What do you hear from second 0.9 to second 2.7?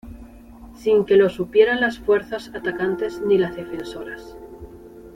que lo supieran las fuerzas